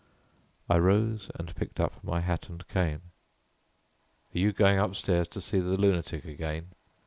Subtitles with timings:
[0.67, 3.01] I rose and picked up my hat and cane.
[4.33, 6.69] "Are you going upstairs to see the lunatic again?"